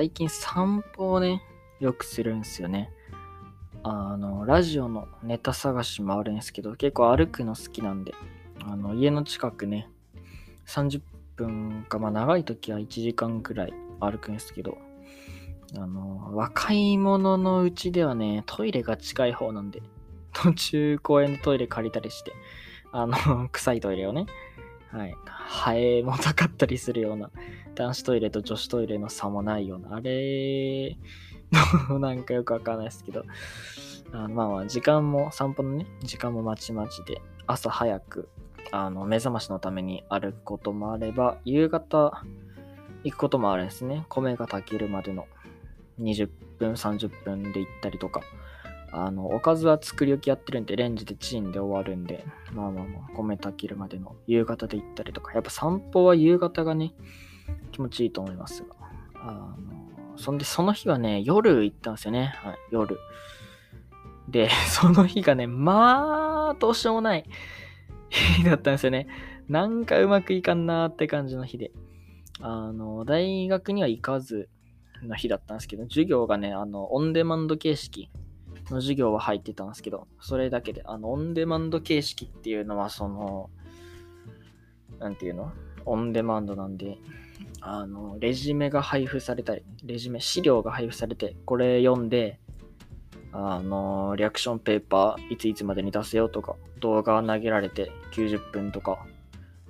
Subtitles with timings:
[0.00, 1.42] 最近散歩をね、
[1.78, 2.90] よくするんですよね。
[3.82, 8.14] あの、ラジオのネタ探しもあるんですけど、結構歩くの好きなんで、
[8.64, 9.90] あの、家の近くね、
[10.66, 11.02] 30
[11.36, 14.78] 分か、まあ長い時は1時間くらい歩くんですけど、
[15.76, 19.82] あの、若い者のうちではね、トイレが近い方なんで、
[20.32, 22.32] 途中公園でトイレ借りたりして、
[22.90, 24.24] あの、臭いトイレをね、
[24.92, 27.30] はい、ハエもたかったりするような、
[27.76, 30.96] 男子トイレと女子トイレの差もないような、あれ
[31.88, 33.24] の なんかよくわかんないですけど、
[34.12, 38.28] あまあまあ、時間も、散歩のね、時間もまちまちで、朝早く、
[38.72, 42.24] あの、目覚ましのために歩くこともあれば、夕方
[43.04, 44.04] 行くこともあるんですね。
[44.08, 45.26] 米が炊けるまでの
[46.00, 48.22] 20分、30分で行ったりとか。
[48.92, 55.32] あの、おかずは作り置きやってるんで、レンジでチンで終わるんで、まあまあまあ、米炊けるまでの夕方で行ったりとか。
[55.32, 56.92] やっぱ散歩は夕方がね、
[57.72, 58.74] 気持ちいいと思いますが。
[59.14, 62.34] あの、そんで、その日はね、夜行ったんですよね。
[62.36, 62.98] はい、夜。
[64.28, 67.24] で、 その日がね、まあ、どうしようもない
[68.10, 69.06] 日だったんですよね。
[69.48, 71.72] なんかうまくいかんなーって感じの日で。
[72.40, 74.48] あの、大学には行かず
[75.02, 78.10] の日だったんですけど、授業がね、あの、オンデマンド形式
[78.70, 83.50] の授業は入ってたんですけど、それだけで、あの、オンデマンド形式っていうのは、その、
[84.98, 85.52] なんていうの？
[85.86, 86.98] オンデマンドなんで、
[87.60, 92.38] あの、レジュメが配布されたり、レジュメ、資料が配布されて、これ読んで、
[93.32, 99.06] あの、リアクションペーパーいついつまでに出せよとか、動画投げられて90分とか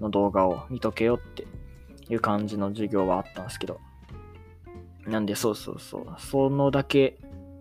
[0.00, 1.46] の動画を見とけよって
[2.08, 3.80] いう感じの授業はあったんですけど。
[5.06, 6.06] なんで、そうそうそう。
[6.18, 7.18] そのだけ、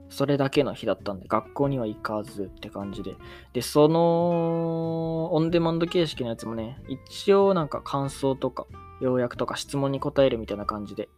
[0.10, 3.16] それだけの日だったんで、学校には行かずって感じで。
[3.54, 8.66] で、その、オンデマンド形式のやつもね、一応なんか感想とか、
[9.02, 11.10] 要約とか質問に答えるみたいな感じで、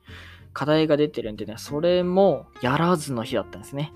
[0.54, 3.94] 課題が出てるんでね、それもやらずの日だったんですね。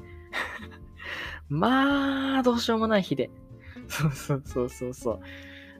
[1.49, 3.31] まあ、どうしようもない日で。
[3.87, 5.19] そうそうそうそうそう。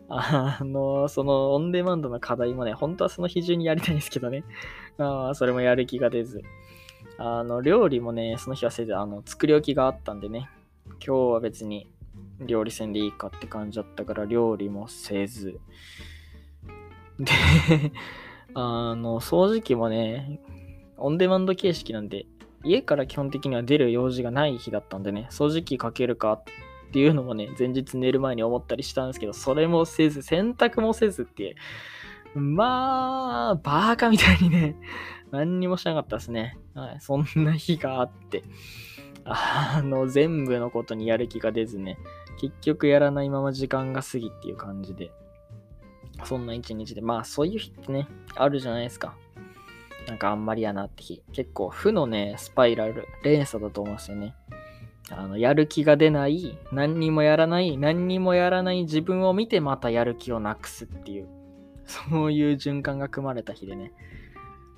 [0.10, 4.44] あの、そのオンデマンドの課題もね、本当はその日中にやりたいんですけどね。
[4.98, 6.42] あそれもやる気が出ず。
[7.18, 10.50] あの、料理もね、その日はせず、あの、作り置きがあったんでね。
[10.86, 11.90] 今日は別に
[12.40, 15.60] 料理せんでいいかって感じだったから、料理もせず。
[17.20, 17.32] で、
[18.54, 20.40] あの、掃除機もね、
[20.98, 22.26] オンデマンド形式なんで、
[22.64, 26.44] 家から基本的には出る用事がない日だったんでね、掃除機かけるかっ
[26.94, 31.56] ていうのもね、前日寝る前に思ったりしたんですけど、それもせず、洗濯もせずって、
[32.36, 34.76] まあ、バーカみたいにね、
[35.34, 36.60] 何にもしなかったですね。
[36.76, 38.44] はい、そんな日があって、
[39.26, 41.98] あの、全部のことにやる気が出ずね、
[42.40, 45.12] 結局やらないまま時間が過ぎっていう感じで、
[46.24, 49.16] そんな一日で、まあそういう日ってね、あるじゃないですか。
[50.08, 51.24] なんかあんまりやなって日。
[51.32, 54.36] 結構負のね、スパイラル、連鎖だと思うんですよね。
[55.10, 61.28] あの、やる気が出ない、何にもやらない、何にもやらない自分を見てまたやる気をなくすっていう、
[61.86, 63.94] そういう循環が組まれた日でね。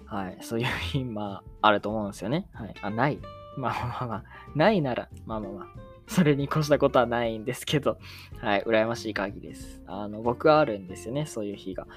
[0.06, 0.38] はい。
[0.42, 2.48] そういう日、まあ、あると思うんですよね。
[2.54, 2.76] はい。
[2.82, 3.20] あ、ない。
[3.58, 4.24] まあまあまあ、
[4.56, 5.66] ないなら、まあまあまあ、
[6.08, 7.98] それに越したことはないんですけど、
[8.40, 8.64] はい。
[8.64, 9.82] 羨ましい限りです。
[9.88, 11.26] あの、僕はあるんですよね。
[11.26, 11.88] そういう日が。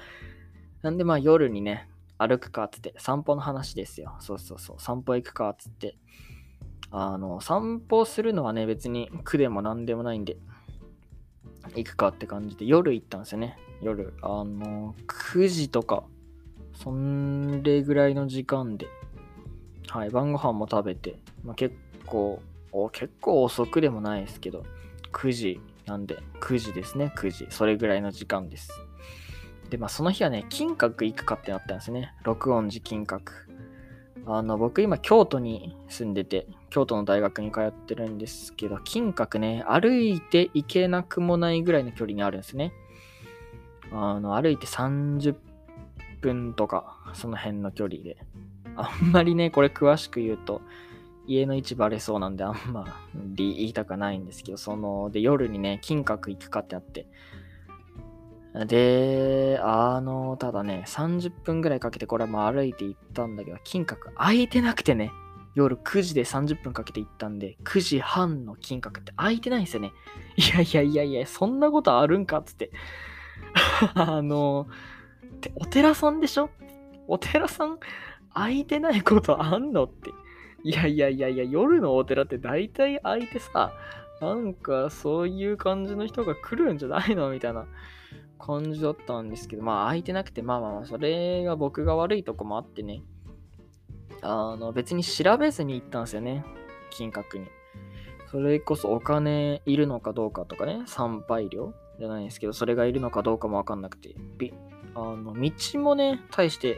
[0.81, 4.15] なんでまあ夜にね、歩くかっつって、散歩の話ですよ。
[4.19, 5.97] そうそうそう、散歩行くかっつって。
[6.91, 10.37] あの、散歩するのはね、別に苦でも何でもないんで、
[11.75, 13.57] 行くかって感じで、夜行ったんですよね。
[13.81, 14.13] 夜。
[14.21, 16.03] あの、9時とか、
[16.81, 18.87] そんれぐらいの時間で、
[19.89, 21.75] はい、晩ご飯も食べて、まあ、結
[22.05, 22.41] 構、
[22.71, 24.63] お結構遅くでもないですけど、
[25.11, 27.47] 9時なんで、9時ですね、9時。
[27.49, 28.71] それぐらいの時間です。
[29.69, 32.13] で、まあその日はね、金閣行くかってなったんですね。
[32.23, 33.23] 録音寺金閣。
[34.25, 42.71] あの、僕今京都に住んでて、京都の大学に通ってるんですけど、金閣ね、歩いて行けなくもないぐらいの距離にあるんですね。
[43.91, 45.35] あの、歩いて30
[46.21, 48.17] 分とか、その辺の距離で。
[48.75, 50.61] あんまりね、これ詳しく言うと、
[51.27, 52.97] 家の位置バレそうなんであんま
[53.35, 57.07] り言いたくないんですけど、その、で、夜にね、金閣行くかってあって、
[58.65, 65.11] で、あの、ただね、30分ぐらいかけてこれも歩いて行ったんだけど、金閣空いてなくてね、
[65.53, 69.91] 夜9時で30分かけて行ったんで、9時半の金閣って空いてないんですよね。
[70.35, 72.71] いやいやいやいや、そんなことあるんかっつって。
[73.93, 74.67] あの、
[75.55, 76.49] お寺さんでしょ？
[77.07, 77.79] お寺さん
[78.33, 80.11] 空いてないことあんのって。
[80.63, 83.71] いやいやいやいや、夜のお寺って大体空いてさ、
[84.21, 87.29] なんかそういう感じの人が来るんじゃないの？
[87.31, 87.65] みたいな。
[88.41, 93.01] 感じだったんですけど、まあ空いてなくて、まあまあまあ、それが僕が悪いとこもあってね。
[94.21, 96.45] あの、別に調べずに行ったんですよね。
[96.89, 97.47] 金閣に。
[98.31, 104.53] それこそお金いるのかどうかとかね、参拝料じゃないですけど、それがいるのかどうかもわかんなくて、び
[104.95, 106.77] あの、道もね、大して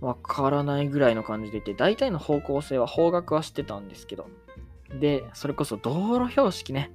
[0.00, 4.28] わからないぐらいの感じでいて、大体の方向性は方角は知ってたんですけど、
[5.00, 6.90] で、それこそ道路標識ね、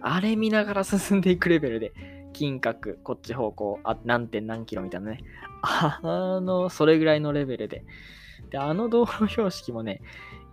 [0.00, 1.92] あれ見ながら進んでいくレベルで、
[2.32, 5.20] 金閣、こっち方向、あ、何点何キロみたいなね。
[5.62, 6.00] あ
[6.40, 7.84] の、それぐらいのレベルで。
[8.50, 10.00] で、あの道路標識もね、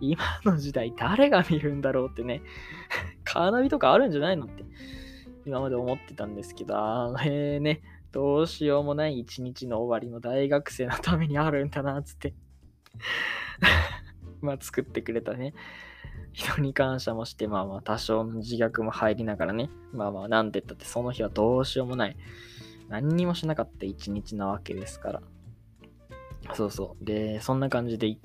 [0.00, 2.42] 今の時代誰が見るんだろうってね、
[3.24, 4.64] カーナビとかあるんじゃないのって、
[5.46, 12.34] 今まで思ってたんですけど、あれね、どうしようもない一日の終わりの大学生のためにあるんだな、つって
[14.40, 15.54] まあ作ってくれたね。
[16.32, 22.16] 人に感謝もして、まあまあ多少の自虐も入りながらね、まあまあなんて言ったってその日はどうしようもない、
[22.88, 25.22] 何にもしなかった一日なわけですから。
[26.54, 27.04] そうそう。
[27.04, 28.20] で、そんな感じで行っ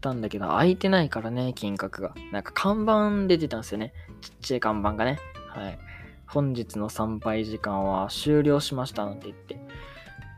[0.00, 2.14] たんだけど、空いてないからね、金額が。
[2.32, 3.92] なんか看板出てたんですよね。
[4.20, 5.18] ちっちゃい看板がね。
[5.48, 5.78] はい。
[6.26, 9.58] 本日の参拝時間は終了しましたなんて言って、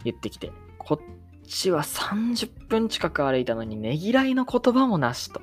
[0.04, 5.40] 言ってきて、こっちは30分近く歩いたのにねぎらいの言葉もなしと。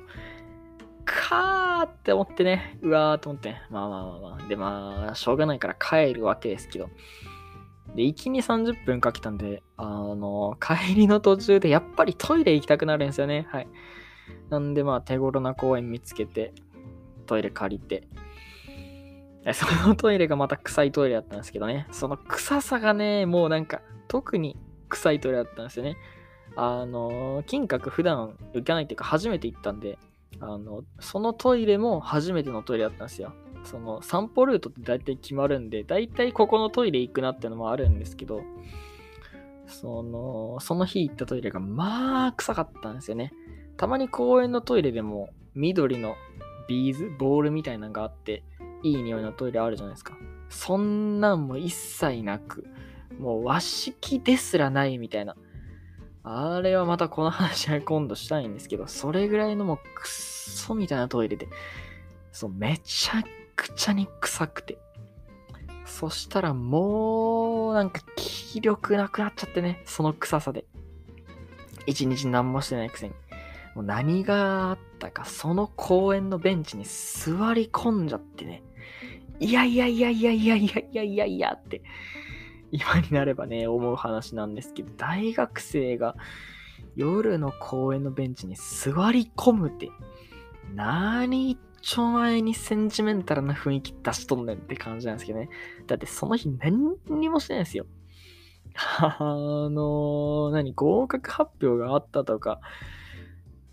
[1.04, 6.88] かーって思ってね、うわーと思って、まあまあまあまあ、でまあ、しょうがないから帰るわけですけど、
[7.94, 13.46] で、行きに30分かけたんで、あの、帰りの途中でやっぱりトイレ行きたくなるんですよね。
[13.50, 13.68] はい。
[14.50, 16.52] なんでまあ手頃な公園見つけて、
[17.26, 18.08] トイレ借りて、
[19.52, 24.56] そのトイレがまた臭いトイレだったんですけどね、その臭さがね、もうなんか特に
[24.88, 25.96] 臭いトイレだったんですよね。
[26.56, 29.98] あの、金閣普段行かないっていうか初めて行ったんで、
[30.40, 33.32] あの、そのトイレも初めてのトイレだったんですよ。
[33.64, 38.42] その散歩ルートって大体決まるんで、大体ここのトイレ行くなってのもあるんですけど、
[39.66, 43.32] その、その日行ったトイレがまあ臭かったんですよね。
[43.76, 46.14] たまに公園のトイレでも緑の
[46.68, 48.44] ビーズ、ボールみたいなのがあって、
[48.84, 50.16] いい匂いのトイレあるじゃないですか。
[50.50, 52.66] そんなんも一切なく、
[53.18, 55.34] もう和式ですらないみたいな。
[56.22, 61.48] あれはまたこの話は今度したいんですけど、それぐらいのもうクソみたいなトイレで、
[62.30, 63.22] そう、めちゃ
[63.56, 64.78] くちゃに臭くて。
[65.86, 70.66] そしたらもうなんか気力なくなっちゃってね、その臭さで。
[71.86, 73.14] 一日何もしてないくせに。
[73.74, 78.62] もう何があったか、その公園のベンチに座り込んじゃってね。
[79.40, 81.82] いやいやいやいやいやいやいやいやいやって、
[82.70, 86.16] 今になればね、思う話なんですけど、大学生が
[86.96, 89.90] 夜の公園のベンチに座り込むって、
[90.74, 95.50] 何一丁前にセンチメンタルな雰囲気出しとんねんって感じなんですけどね。
[95.86, 97.86] だってその日何にもしてないですよ。
[98.76, 102.60] あのー、何、合格発表があったとか、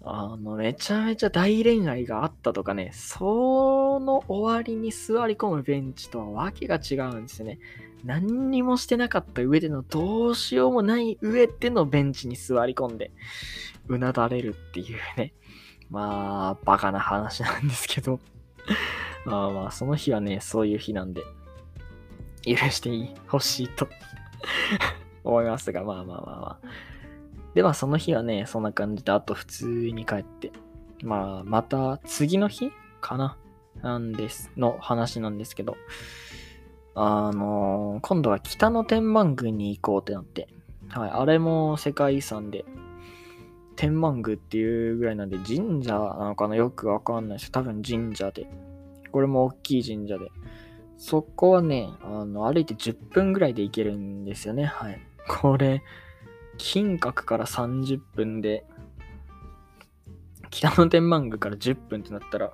[0.03, 7.59] あの、めちゃめちゃ大恋愛があったとかね、その終わりに座り込むベンチとはわけが違うんですよね。
[8.03, 13.11] 何にもしてなかった上でのどうしようもない上でのベンチに座り込んで、
[13.87, 15.33] うなだれるっていうね。
[15.91, 18.19] まあ、バカな話なんですけど。
[19.25, 21.21] まあまあ、その日はね、そういう日なんで、
[22.43, 23.87] 許していい、欲しいと
[25.23, 26.90] 思いますが、まあまあまあまあ。
[27.53, 30.51] で、まあその日はね、そんな感じで、あと普通に帰って、
[31.03, 33.37] まあまた次の日かな
[33.81, 35.77] なんです、の話なんですけど、
[36.93, 40.47] あのー、今度は北の天満宮に行こうってなって、
[40.89, 42.65] はい、あれも世界遺産で、
[43.75, 47.51] 天満宮っていうぐらいなんで神社なのかなよくわかんないです。
[47.51, 48.47] 多分神社で。
[49.11, 50.31] これも大きい神社で。
[50.97, 54.65] そこはね、あの、歩いて10分ぐらいで行けるんですよね。
[54.65, 55.01] はい。
[55.27, 55.81] これ、
[56.63, 58.63] 金閣から30分で、
[60.51, 62.51] 北の天満宮から10分ってなったら、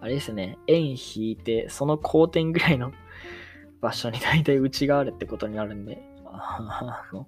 [0.00, 2.92] あれですね、円引いて、その交点ぐらいの
[3.80, 7.26] 場所に大体うちがあるってことになるんで、あの、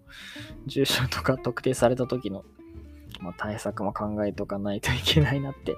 [0.66, 2.44] 住所とか特定された時の、
[3.20, 5.74] まあ、対策も考えとかないといけないなって、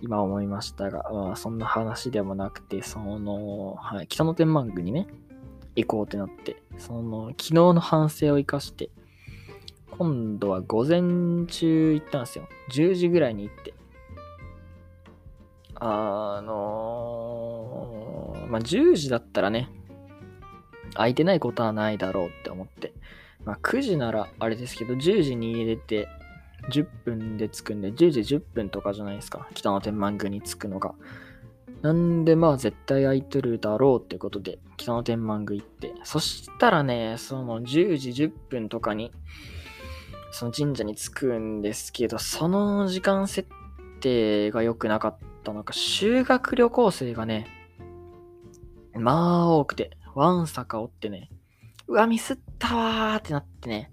[0.00, 5.08] 今思いましたが、まあ、そんな話でもなくて、その、はい、北の天満宮にね、
[5.76, 8.88] 行こうってなって、その、昨日の反省を生かして、
[9.98, 12.48] 今度は午前中行ったんですよ。
[12.72, 13.74] 10時ぐらいに行って。
[15.74, 19.68] あのー、まあ、10時だったらね、
[20.94, 22.92] 空いてないことはないだろうって思って。
[23.44, 26.08] まあ、9時ならあれですけど、10時に入れて、
[26.70, 29.48] 10分で着くんで、10時10分とかじゃないですか。
[29.54, 30.94] 北の天満宮に着くのが。
[31.82, 35.92] なんでまあ絶対空いてるだろうってことで、北の天満宮行って。
[36.04, 39.10] そしたらね、その10時10分とかに、
[40.32, 43.48] その神社に着くんですけど、その時間設
[44.00, 47.46] 定が良くなかったのか、修学旅行生がね、
[48.94, 51.30] まあ多くて、わんさかおってね、
[51.86, 53.92] うわ、ミスったわーってなってね、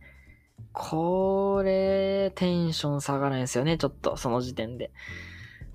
[0.71, 4.91] これ、テンション下がらないんですよね、ちょっと、その時点で。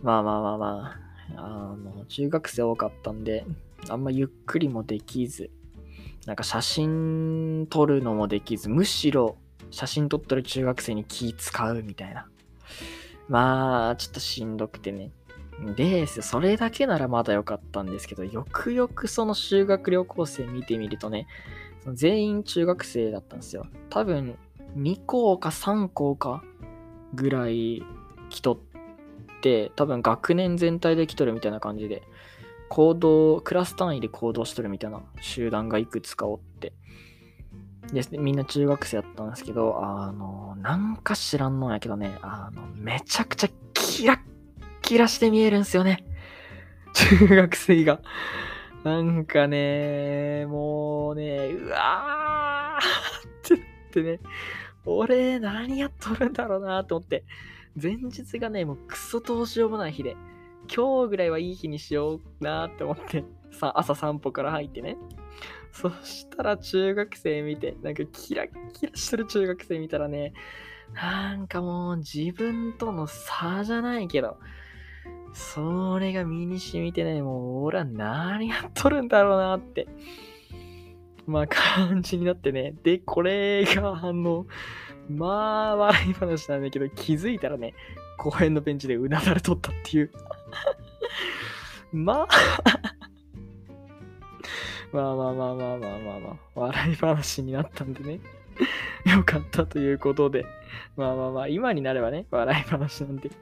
[0.02, 0.96] まあまあまあま
[1.36, 3.44] あ、あの、中学生多かったんで、
[3.90, 5.50] あんまゆっくりもできず、
[6.24, 9.36] なんか写真撮るのもできず、むしろ
[9.74, 12.28] 写真撮ってる中学生に気使うみたいな。
[13.28, 15.10] まあ、ちょっとしんどくてね。
[15.76, 21.26] で、それだけならまだ良かったんですけど、よくよくその修学旅行生見てみるとね、
[21.82, 23.66] その全員中学生だったんですよ。
[23.90, 24.36] 多分、
[24.76, 26.42] 2校か3校か
[27.14, 27.82] ぐらい
[28.30, 28.58] 来とっ
[29.40, 32.02] て、多分学年全体で来とるみたいな感じで、
[32.68, 36.72] 行動、クラス単位で行動しとるみたいな集団がいくつかおって、
[37.94, 44.18] ですね、みんな中学生やったんですけど、あの、なんか知らんのやけどね、あの、めちゃくちゃキラッ
[44.82, 46.04] キラして見えるんすよね。
[46.92, 48.00] 中学生が。
[48.84, 54.20] なんかね、もうね、うわーってなってね、
[54.84, 57.24] 俺何やっとるんだろうなと思って、
[57.80, 60.16] 前日がね、もうクソどうしようもない日で、
[60.74, 64.98] 今日ぐらいはいい日にしようなって思って、さ、朝散歩から入ってね。
[65.74, 70.32] そしたら中学生見て、なんかキラキラしてる中学生見たらね、
[70.92, 74.38] なんかもう自分との差じゃないけど、
[75.32, 79.88] それが身に染みてね、もう俺は何やっとるんだろうなって。
[81.26, 82.74] まあ感じになってね。
[82.84, 84.46] で、これがあの、
[85.10, 87.74] まあ笑い話なんだけど、気づいたらね、
[88.16, 90.12] 公園のベンチでうなだれとったっていう。
[91.90, 92.93] まあ
[94.94, 98.20] まあまあまあまあまあまあまあ、笑い話になったんでね。
[99.04, 100.46] よかったということで。
[100.96, 103.32] まあまあまあ、今になればね、笑い話なんで。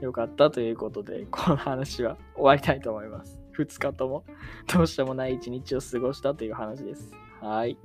[0.00, 3.40] よかったということで、この話は終わりたいと思います。
[3.58, 4.24] 2日とも
[4.72, 7.12] どうしてもない一日を過ごしたという話です。
[7.40, 7.76] はい。